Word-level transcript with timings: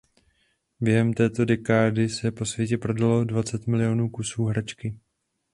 Během 0.81 1.13
této 1.13 1.45
dekády 1.45 2.09
se 2.09 2.31
po 2.31 2.45
světě 2.45 2.77
prodalo 2.77 3.23
dvacet 3.23 3.67
milionů 3.67 4.09
kusů 4.09 4.43
hračky. 4.45 4.99